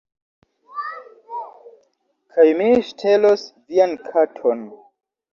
[2.37, 3.43] Kaj mi ŝtelos
[3.75, 4.65] vian katon